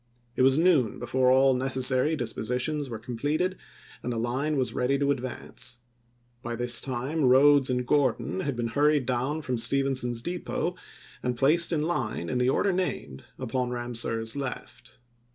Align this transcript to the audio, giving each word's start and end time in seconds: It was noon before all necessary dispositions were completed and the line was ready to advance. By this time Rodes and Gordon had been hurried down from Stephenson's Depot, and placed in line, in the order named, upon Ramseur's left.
It 0.35 0.41
was 0.41 0.57
noon 0.57 0.97
before 0.97 1.29
all 1.29 1.53
necessary 1.53 2.15
dispositions 2.15 2.89
were 2.89 2.97
completed 2.97 3.55
and 4.01 4.11
the 4.11 4.17
line 4.17 4.57
was 4.57 4.73
ready 4.73 4.97
to 4.97 5.11
advance. 5.11 5.77
By 6.41 6.55
this 6.55 6.81
time 6.81 7.25
Rodes 7.25 7.69
and 7.69 7.85
Gordon 7.85 8.39
had 8.39 8.55
been 8.55 8.69
hurried 8.69 9.05
down 9.05 9.43
from 9.43 9.59
Stephenson's 9.59 10.23
Depot, 10.23 10.75
and 11.21 11.37
placed 11.37 11.71
in 11.71 11.83
line, 11.83 12.29
in 12.29 12.39
the 12.39 12.49
order 12.49 12.71
named, 12.71 13.25
upon 13.37 13.69
Ramseur's 13.69 14.35
left. 14.35 14.97